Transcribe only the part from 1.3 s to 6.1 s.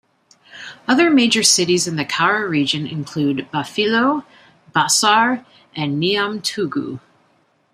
cities in the Kara region include Bafilo, Bassar, and